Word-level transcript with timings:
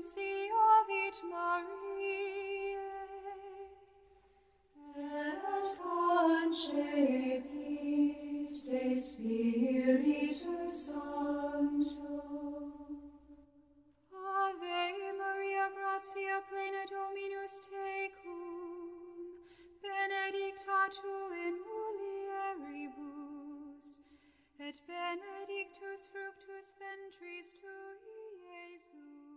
Nunciavit 0.00 1.16
Mariae, 1.28 2.78
et 4.96 5.76
concepit 5.76 6.96
de 8.48 8.96
Spiritus 8.96 10.72
Sancto. 10.72 12.16
Ave 14.10 15.12
Maria, 15.18 15.66
gratia 15.76 16.36
plena 16.48 16.84
Dominus 16.88 17.54
tecum, 17.68 19.36
benedicta 19.82 20.80
tu 20.96 21.16
in 21.44 21.56
mulieribus, 22.56 23.88
et 24.60 24.76
benedictus 24.86 26.00
fructus 26.08 26.68
ventris 26.80 27.48
tui, 27.52 28.00
Iesus. 28.48 29.29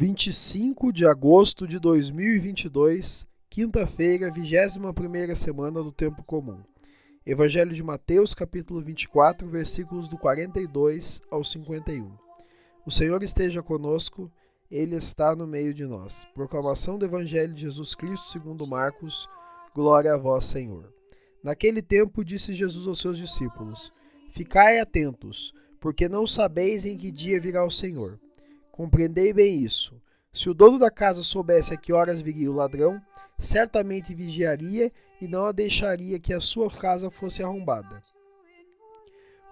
25 0.00 0.92
de 0.92 1.04
agosto 1.04 1.66
de 1.66 1.80
2022, 1.80 3.26
quinta-feira, 3.50 4.30
21ª 4.30 5.34
semana 5.34 5.82
do 5.82 5.90
tempo 5.90 6.22
comum. 6.22 6.60
Evangelho 7.26 7.74
de 7.74 7.82
Mateus, 7.82 8.32
capítulo 8.32 8.80
24, 8.80 9.48
versículos 9.48 10.06
do 10.06 10.16
42 10.16 11.20
ao 11.28 11.42
51. 11.42 12.12
O 12.86 12.92
Senhor 12.92 13.24
esteja 13.24 13.60
conosco, 13.60 14.30
ele 14.70 14.94
está 14.94 15.34
no 15.34 15.48
meio 15.48 15.74
de 15.74 15.84
nós. 15.84 16.28
Proclamação 16.32 16.96
do 16.96 17.04
Evangelho 17.04 17.52
de 17.52 17.62
Jesus 17.62 17.92
Cristo, 17.96 18.28
segundo 18.28 18.68
Marcos. 18.68 19.28
Glória 19.74 20.14
a 20.14 20.16
vós, 20.16 20.46
Senhor. 20.46 20.94
Naquele 21.42 21.82
tempo 21.82 22.24
disse 22.24 22.54
Jesus 22.54 22.86
aos 22.86 23.00
seus 23.00 23.18
discípulos: 23.18 23.90
Ficai 24.30 24.78
atentos, 24.78 25.52
porque 25.80 26.08
não 26.08 26.24
sabeis 26.24 26.86
em 26.86 26.96
que 26.96 27.10
dia 27.10 27.40
virá 27.40 27.64
o 27.64 27.70
Senhor. 27.70 28.20
Compreendei 28.78 29.32
bem 29.32 29.60
isso. 29.60 30.00
Se 30.32 30.48
o 30.48 30.54
dono 30.54 30.78
da 30.78 30.88
casa 30.88 31.20
soubesse 31.20 31.74
a 31.74 31.76
que 31.76 31.92
horas 31.92 32.20
viria 32.20 32.48
o 32.48 32.54
ladrão, 32.54 33.02
certamente 33.32 34.14
vigiaria 34.14 34.88
e 35.20 35.26
não 35.26 35.46
a 35.46 35.50
deixaria 35.50 36.20
que 36.20 36.32
a 36.32 36.40
sua 36.40 36.70
casa 36.70 37.10
fosse 37.10 37.42
arrombada. 37.42 38.00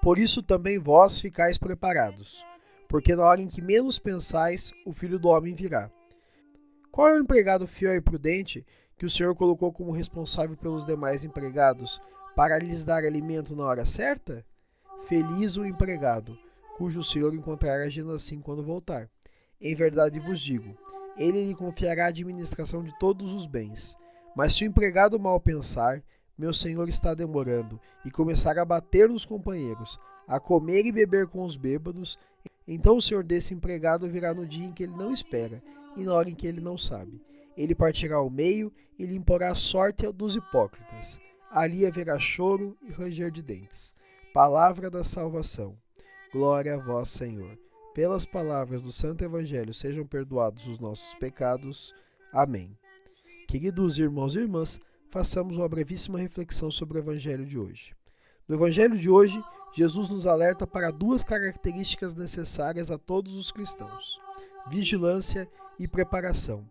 Por 0.01 0.17
isso 0.17 0.45
também 0.45 0.79
vós 0.79 1.21
ficais 1.21 1.59
preparados, 1.59 2.45
porque 2.87 3.17
na 3.17 3.25
hora 3.25 3.43
em 3.43 3.49
que 3.49 3.61
menos 3.61 3.99
pensais, 3.99 4.73
o 4.87 4.93
filho 4.93 5.19
do 5.19 5.27
homem 5.27 5.57
virá. 5.57 5.91
Qual 6.93 7.09
é 7.09 7.15
o 7.15 7.21
empregado 7.21 7.67
fiel 7.67 7.97
e 7.97 8.01
prudente 8.01 8.65
que 8.97 9.07
o 9.07 9.11
Senhor 9.11 9.35
colocou 9.35 9.73
como 9.73 9.91
responsável 9.91 10.57
pelos 10.57 10.87
demais 10.87 11.25
empregados 11.25 12.01
para 12.37 12.61
lhes 12.61 12.85
dar 12.85 13.03
alimento 13.03 13.57
na 13.57 13.65
hora 13.65 13.85
certa? 13.85 14.47
Feliz 15.09 15.57
o 15.57 15.67
empregado, 15.67 16.39
cujo 16.77 17.03
Senhor 17.03 17.35
encontrará 17.35 17.83
agindo 17.83 18.13
assim 18.13 18.41
quando 18.41 18.63
voltar. 18.63 19.11
Em 19.61 19.75
verdade 19.75 20.21
vos 20.21 20.41
digo: 20.41 20.77
ele 21.17 21.47
lhe 21.47 21.55
confiará 21.55 22.05
a 22.05 22.09
administração 22.09 22.83
de 22.83 22.97
todos 22.99 23.33
os 23.33 23.47
bens. 23.47 23.97
Mas 24.35 24.53
se 24.53 24.65
o 24.65 24.67
empregado 24.67 25.19
mal 25.19 25.41
pensar, 25.41 26.03
meu 26.37 26.53
senhor 26.53 26.89
está 26.89 27.15
demorando, 27.15 27.81
e 28.05 28.11
começar 28.11 28.59
a 28.59 28.65
bater 28.65 29.09
nos 29.09 29.25
companheiros, 29.25 29.99
a 30.29 30.39
comer 30.39 30.85
e 30.85 30.93
beber 30.93 31.27
com 31.27 31.43
os 31.43 31.57
bêbados, 31.57 32.19
então 32.69 32.99
o 32.99 33.03
senhor 33.03 33.25
desse 33.25 33.55
empregado 33.55 34.09
virá 34.09 34.35
no 34.35 34.47
dia 34.47 34.67
em 34.67 34.73
que 34.73 34.83
ele 34.83 34.95
não 34.95 35.13
espera, 35.13 35.63
e 35.97 36.05
na 36.05 36.13
hora 36.13 36.29
em 36.29 36.35
que 36.35 36.47
ele 36.47 36.61
não 36.61 36.77
sabe. 36.77 37.23
Ele 37.57 37.75
partirá 37.75 38.17
ao 38.17 38.29
meio 38.29 38.71
e 38.99 39.07
lhe 39.07 39.17
imporá 39.17 39.51
a 39.51 39.55
sorte 39.55 40.07
dos 40.13 40.37
hipócritas. 40.37 41.19
Ali 41.51 41.87
haverá 41.87 42.19
choro 42.19 42.77
e 42.83 42.91
ranger 42.91 43.31
de 43.31 43.43
dentes. 43.43 43.95
Palavra 44.35 44.91
da 44.91 45.03
salvação. 45.03 45.75
Glória 46.31 46.75
a 46.75 46.77
vós, 46.77 47.09
Senhor. 47.09 47.57
Pelas 47.97 48.27
palavras 48.27 48.83
do 48.83 48.93
Santo 48.93 49.25
Evangelho 49.25 49.73
sejam 49.73 50.07
perdoados 50.07 50.69
os 50.69 50.79
nossos 50.79 51.15
pecados. 51.15 51.95
Amém. 52.31 52.69
Queridos 53.49 53.99
irmãos 53.99 54.37
e 54.37 54.41
irmãs, 54.41 54.79
façamos 55.09 55.57
uma 55.57 55.67
brevíssima 55.67 56.19
reflexão 56.19 56.71
sobre 56.71 56.99
o 56.99 57.01
Evangelho 57.01 57.47
de 57.47 57.59
hoje. 57.59 57.95
No 58.47 58.55
Evangelho 58.55 58.99
de 58.99 59.09
hoje, 59.09 59.43
Jesus 59.75 60.11
nos 60.11 60.27
alerta 60.27 60.67
para 60.67 60.91
duas 60.91 61.25
características 61.25 62.15
necessárias 62.15 62.91
a 62.91 62.99
todos 62.99 63.35
os 63.35 63.51
cristãos: 63.51 64.21
vigilância 64.69 65.49
e 65.79 65.89
preparação. 65.89 66.69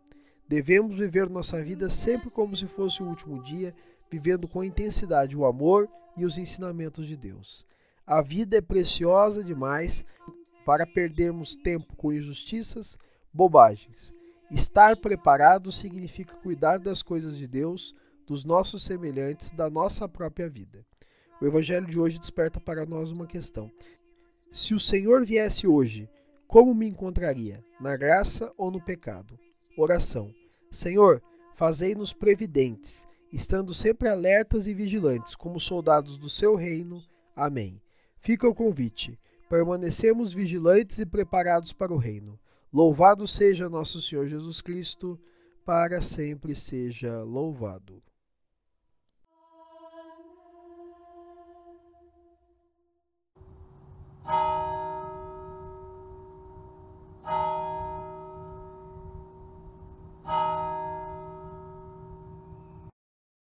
Devemos 0.47 0.99
viver 0.99 1.27
nossa 1.27 1.59
vida 1.59 1.89
sempre 1.89 2.29
como 2.29 2.55
se 2.55 2.67
fosse 2.67 3.01
o 3.01 3.07
último 3.07 3.41
dia, 3.41 3.73
vivendo 4.11 4.47
com 4.47 4.63
intensidade 4.63 5.35
o 5.35 5.43
amor 5.43 5.89
e 6.15 6.23
os 6.23 6.37
ensinamentos 6.37 7.07
de 7.07 7.17
Deus. 7.17 7.65
A 8.07 8.21
vida 8.21 8.57
é 8.57 8.61
preciosa 8.61 9.43
demais 9.43 10.05
para 10.65 10.87
perdermos 10.87 11.55
tempo 11.55 11.95
com 11.95 12.11
injustiças, 12.11 12.97
bobagens. 13.31 14.13
Estar 14.51 14.97
preparado 14.97 15.71
significa 15.71 16.35
cuidar 16.37 16.79
das 16.79 17.03
coisas 17.03 17.37
de 17.37 17.47
Deus, 17.47 17.95
dos 18.25 18.43
nossos 18.43 18.83
semelhantes, 18.83 19.51
da 19.51 19.69
nossa 19.69 20.09
própria 20.09 20.49
vida. 20.49 20.83
O 21.39 21.45
Evangelho 21.45 21.85
de 21.85 21.99
hoje 21.99 22.19
desperta 22.19 22.59
para 22.59 22.85
nós 22.85 23.11
uma 23.11 23.27
questão: 23.27 23.71
se 24.51 24.73
o 24.73 24.79
Senhor 24.79 25.23
viesse 25.23 25.67
hoje, 25.67 26.09
como 26.47 26.73
me 26.73 26.87
encontraria? 26.87 27.63
Na 27.79 27.95
graça 27.95 28.51
ou 28.57 28.71
no 28.71 28.81
pecado? 28.81 29.37
Oração: 29.77 30.33
Senhor, 30.71 31.21
fazei-nos 31.53 32.13
previdentes, 32.13 33.07
estando 33.31 33.73
sempre 33.73 34.07
alertas 34.07 34.65
e 34.65 34.73
vigilantes, 34.73 35.35
como 35.35 35.59
soldados 35.59 36.17
do 36.17 36.29
seu 36.29 36.55
reino. 36.55 37.03
Amém. 37.35 37.81
Fica 38.19 38.47
o 38.47 38.55
convite 38.55 39.17
permanecemos 39.49 40.33
vigilantes 40.33 40.99
e 40.99 41.05
preparados 41.05 41.73
para 41.73 41.93
o 41.93 41.97
reino. 41.97 42.39
Louvado 42.71 43.27
seja 43.27 43.69
nosso 43.69 44.01
Senhor 44.01 44.27
Jesus 44.27 44.61
Cristo, 44.61 45.19
para 45.63 46.01
sempre 46.01 46.55
seja 46.55 47.23
louvado. 47.23 48.01